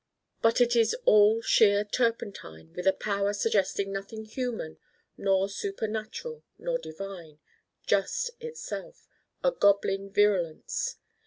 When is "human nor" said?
4.25-5.47